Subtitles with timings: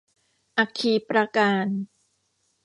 [0.57, 1.67] อัคคีปราการ